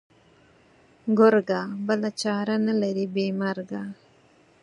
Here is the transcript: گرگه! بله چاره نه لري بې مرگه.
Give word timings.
گرگه! 1.17 1.61
بله 1.87 2.09
چاره 2.21 2.55
نه 2.65 2.73
لري 2.81 3.05
بې 3.13 3.25
مرگه. 3.39 3.83